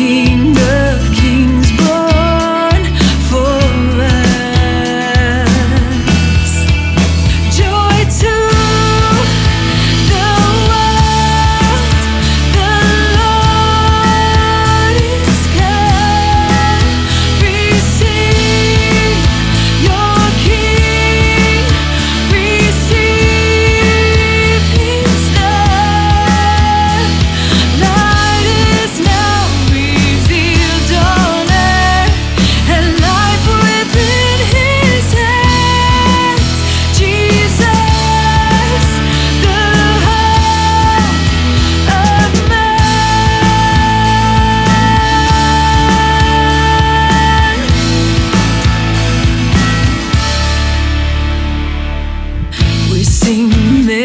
[0.00, 0.39] looking
[53.20, 53.99] sing me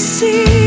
[0.00, 0.59] see.